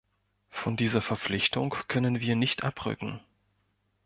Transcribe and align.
Von 0.49 0.77
dieser 0.77 0.99
Verpflichtung 1.03 1.75
können 1.87 2.21
wir 2.21 2.35
nicht 2.35 2.63
abrücken. 2.63 3.19